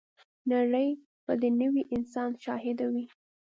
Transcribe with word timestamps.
نړۍ 0.51 0.89
به 1.25 1.33
د 1.41 1.43
نوي 1.61 1.83
انسان 1.95 2.29
شاهده 2.43 2.85
وي. 2.93 3.05